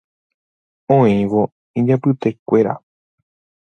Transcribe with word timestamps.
Oĩvo 0.95 1.43
ijapytekuéra 1.83 2.75